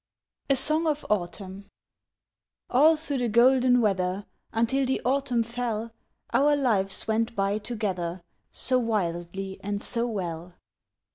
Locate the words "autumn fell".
5.05-5.91